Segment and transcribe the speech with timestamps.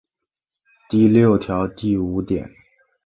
[0.89, 2.49] 第六条第五点